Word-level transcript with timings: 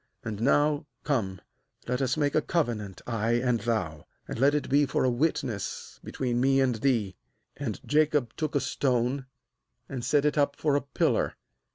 And 0.23 0.41
now 0.41 0.87
come, 1.03 1.41
let 1.87 2.01
us 2.01 2.17
make 2.17 2.33
a 2.33 2.41
cove 2.41 2.75
nant, 2.75 3.03
I 3.05 3.33
and 3.33 3.59
thou; 3.59 4.07
and 4.27 4.39
let 4.39 4.55
it 4.55 4.67
be 4.67 4.87
for 4.87 5.03
a 5.03 5.11
witness 5.11 5.99
between 6.03 6.41
me 6.41 6.59
and 6.59 6.73
thee.' 6.73 7.15
45And 7.59 7.85
Jacob 7.85 8.35
took 8.35 8.55
a 8.55 8.61
stone, 8.61 9.27
and 9.87 10.03
set 10.03 10.25
it 10.25 10.39
up 10.39 10.55
for 10.55 10.75
a 10.75 10.81
pillar. 10.81 11.35